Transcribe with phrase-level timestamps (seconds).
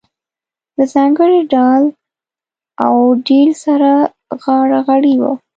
[0.77, 1.83] له ځانګړي ډال
[3.01, 3.91] و ډیل سره
[4.41, 5.31] غاړه غړۍ وه.